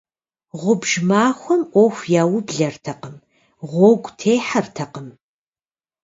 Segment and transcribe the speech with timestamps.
[0.61, 3.15] Гъубж махуэм Ӏуэху яублэртэкъым,
[3.69, 5.07] гъуэгу техьэртэкъым.